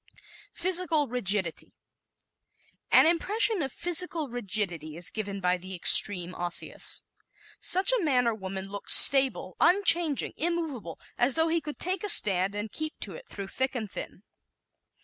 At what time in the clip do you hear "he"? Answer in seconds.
11.49-11.61